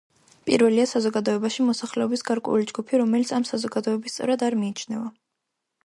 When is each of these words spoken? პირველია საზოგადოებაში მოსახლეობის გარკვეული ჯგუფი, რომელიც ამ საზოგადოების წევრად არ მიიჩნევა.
პირველია 0.49 0.85
საზოგადოებაში 0.91 1.65
მოსახლეობის 1.67 2.25
გარკვეული 2.31 2.67
ჯგუფი, 2.73 2.99
რომელიც 3.05 3.35
ამ 3.39 3.49
საზოგადოების 3.53 4.19
წევრად 4.21 4.49
არ 4.51 4.63
მიიჩნევა. 4.65 5.15